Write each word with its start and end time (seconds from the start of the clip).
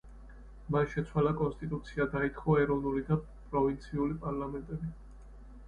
მან 0.75 0.87
შეცვალა 0.93 1.33
კონსტიტუცია, 1.41 2.09
დაითხოვა 2.15 2.65
ეროვნული 2.67 3.05
და 3.13 3.21
პროვინციული 3.53 4.21
პარლამენტები. 4.27 4.93